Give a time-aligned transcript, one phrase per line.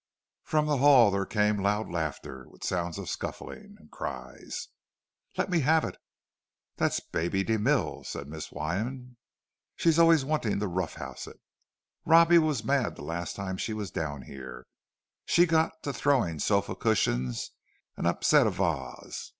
[0.43, 4.69] From the hall there came loud laughter, with sounds of scuffling, and cries,
[5.37, 9.17] "Let me have it!"—"That's Baby de Mille," said Miss Wyman.
[9.75, 11.39] "She's always wanting to rough house it.
[12.03, 14.65] Robbie was mad the last time she was down here;
[15.23, 17.51] she got to throwing sofa cushions,
[17.95, 19.29] and upset a vase."